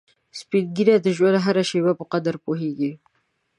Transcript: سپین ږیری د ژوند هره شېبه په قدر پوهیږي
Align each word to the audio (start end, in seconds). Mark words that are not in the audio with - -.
سپین 0.39 0.65
ږیری 0.75 0.95
د 1.01 1.07
ژوند 1.17 1.37
هره 1.45 1.63
شېبه 1.69 1.91
په 1.99 2.05
قدر 2.11 2.35
پوهیږي 2.45 2.91